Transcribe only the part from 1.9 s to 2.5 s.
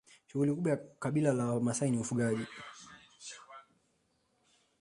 ni ufugaji